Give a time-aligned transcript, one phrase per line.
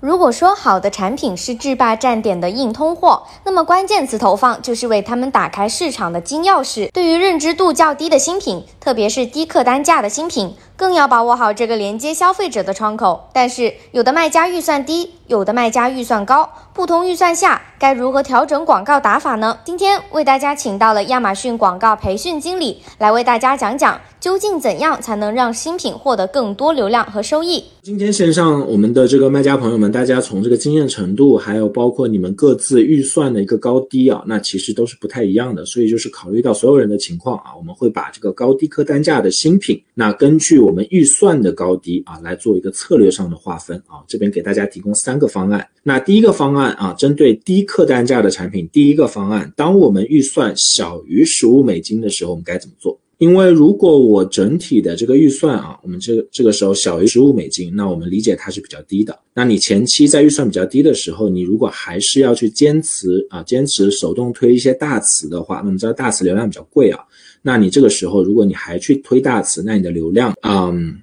[0.00, 6.90] 如果说好的产品是制霸站点的硬通货，那么关键词投放就是为他们打开市场的金钥匙。
[6.90, 13.28] 对于认知度较低的新品，特别是低客单价的新品，更要把握好这个连接消费者的窗口。
[13.34, 19.58] 但是，有的卖家预算低，有的卖家预算高，不同预算下该如何调整广告打法呢？
[19.62, 27.62] 今天为大家请到了亚马逊广告培训经理来为大家讲讲，究竟怎样才能让新品获得更多流量和收益。
[27.82, 29.90] 今天线上我们的这个卖家朋友们。
[29.90, 35.66] 大家从这个经验程度，还有包括你们各自预算的一个高低啊，那其实都是不太一样的。
[35.66, 43.98] 所以就是考虑到所有人的情况啊，我们会把这个高低客单价的新品，那根据我我们预算的高低啊，来做一个策略上的划分啊。
[44.06, 45.66] 这边给大家提供三个方案。
[45.82, 52.96] 那第一个方案啊，针对低客单价的产品，第一个方案，当我们预算小于十五美金的时候，我们该怎么做？
[53.20, 59.18] 因为如果我整体的这个预算啊，我们这个这个时候小于十五美金，那我们理解它是比较低的。
[59.34, 66.98] 那你前期在预算比较低的时候，你如果还是要去坚持啊，坚持手动推一些大词的话，那么知道大词流量比较贵啊，
[67.42, 70.98] 那你这个时候如果你还去推大词，那你的流量，嗯，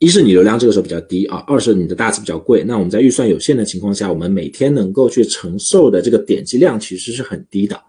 [0.00, 2.64] 一是你流量这个时候比较低啊，二是你的大词比较贵。
[2.64, 7.80] 那我们在预算有限的情况下，我们每天能够去承受的这个点击量其实是很低的。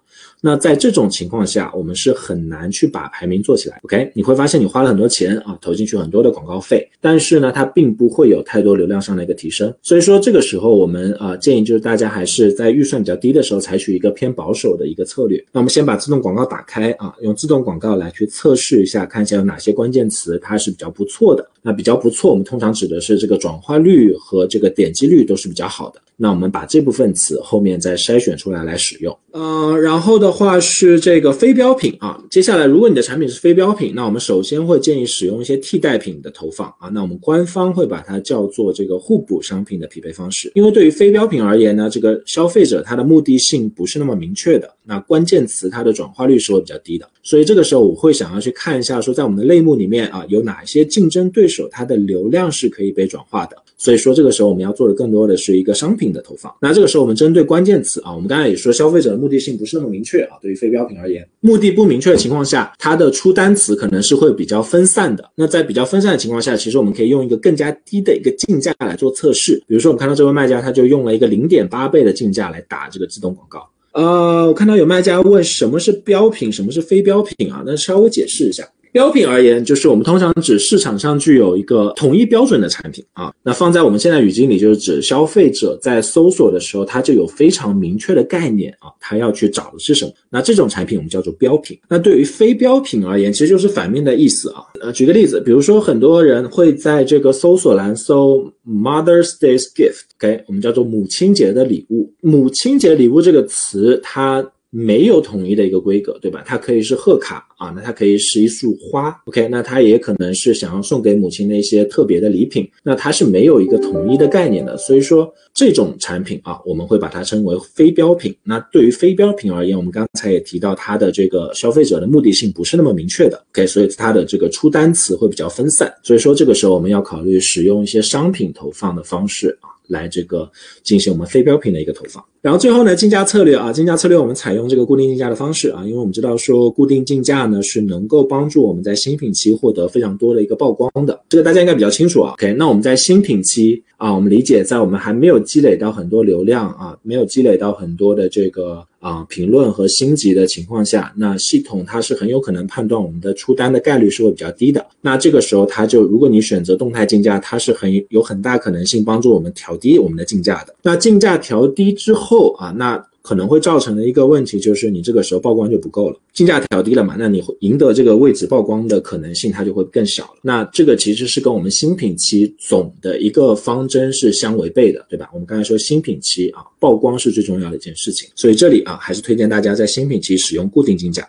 [0.44, 3.80] 那在这种情况下，我们是很难去把排名做起来。
[3.84, 9.72] OK，你会发现你花了很多钱啊，投进去很多的广告费，但是呢，它并不会有太多流量上的一个提升。
[9.84, 15.38] 所以说这个时候我们啊建议就是大家还是在预算比较低的时候，采取一个偏保守的一个策略。
[15.52, 21.48] 那我们先把自动广告打开啊，用自动广告来去测试一下，看一下有哪些关键词它是比较不错的。
[21.62, 26.02] 那比较不错，我们通常指的是这个转化率和这个点击率都是比较好的。
[26.22, 29.18] 那我们把这部分词后面再筛选出来来使用。
[29.32, 32.24] 呃，然后的话是这个非标品啊。
[32.30, 36.90] 接下来，如果你的产品是非标品，那我们首先会建议使用一些替代品的投放啊。
[36.90, 40.52] 那我们官方会把它叫做这个互补商品的匹配方式。
[40.54, 47.10] 因为对于非标品而言呢，这个消费者他的目的性不是那么明确的，那关键词它的转化率是会比较低的。
[47.24, 53.56] 所以这个时候我会想要去看一下，说在我们的类目里面啊，有哪些竞争对手它的流量是可以被转化的。
[53.82, 56.54] 所以说这个时候我们要做的更多的是一个商品的投放。
[56.62, 60.38] 那这个时候我们针对关键词啊，我们刚才也说消费者的目的性不是那么明确啊。
[60.40, 65.28] 对于非标品而言，目的不明确的情况下，它的出单词可能是会比较分散的。
[65.34, 69.60] 那在比较分散的情况下，其实我们可以用一个更加低的一个竞价来做测试。
[69.68, 73.68] 比如说我们看到这位卖家他就用了一个零点八倍的竞价来打这个自动广告。
[73.94, 77.64] 呃，我看到有卖家问什么是标品，什么是非标品啊？
[77.66, 78.64] 那稍微解释一下。
[78.92, 83.34] 标品而言，就是我们通常指市场上具有一个统一标准的产品啊。
[83.42, 90.12] 那放在我们现在语境里，就是指消费者在搜索的时候，他就有非常明确的概念啊，他要去找的是什么。
[90.30, 91.80] 那这种产品我们叫做标品。
[91.88, 94.64] 那对于非标品而言，其实就是反面的意思啊。
[94.82, 102.12] 呃，举个例子，比如说很多人会在这个搜索栏搜 Mother's Day Gift，OK，我们叫做母亲节的礼物。
[102.22, 106.42] 母亲节礼物这个词，它没有统一的一个规格，对吧？
[106.44, 107.46] 它可以是贺卡。
[107.62, 118.36] 啊，那它可以是一束花，OK，那它也可能是想要送给母亲的一些特别的礼品，那它是没有一个统一的概念的，所以说这种产品啊，我们会把它称为非标品。
[118.42, 130.52] 那对于非标品而言，我们刚才也提到它的这个消费者的目的性不是那么明确的，OK，所以它的这个出单词会比较分散，所以说这个时候我们要考虑使用一些商品投放的方式啊，来这个
[130.82, 132.26] 进行我们非标品的一个投放。
[132.42, 137.42] 然后最后呢，竞价策略啊，竞价策略我们采用这个固定竞价的方式啊，因为我们知道说固定竞价。
[137.52, 142.34] 呢是能够帮助我们在新品期获得非常多的一个曝光的，这个大家应该比较清楚啊。
[142.34, 154.86] OK，那我们在新品期啊，我们理解在我们还没有积累到很多流量啊，没有积累到很多的这个啊评论和星级的情况下，那系统它是很有可能判断我们的出单的概率是会比较低的。
[155.02, 160.76] 那这个时候它就，如果你选择动态竞价，它是很有很大可能性帮助我们调低我们的竞价的。
[160.84, 163.06] 那竞价调低之后后啊，那。
[163.24, 170.40] 可能会造成的一个问题就是，你这个时候曝光就不够了，竞价调低了嘛，那你会赢得这个位置曝光的可能性它就会更小了。
[170.42, 175.30] 那这个其实是跟我们新品期总的一个方针是相违背的，对吧？
[175.34, 181.24] 我们刚才说新品期啊，曝光是最重要的一件事情，所以这里啊还是推荐大家在新品期使用固定竞价。